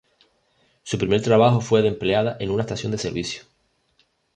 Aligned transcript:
Su 0.81 0.97
primer 0.97 1.21
trabajo 1.21 1.61
fue 1.61 1.83
de 1.83 1.89
empleada 1.89 2.35
en 2.39 2.49
una 2.49 2.63
estación 2.63 2.91
de 2.91 2.97
servicio. 2.97 3.43